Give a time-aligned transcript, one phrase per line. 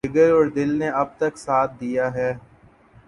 [0.07, 2.33] جگر اور دل نے اب تک ساتھ دیا ہے۔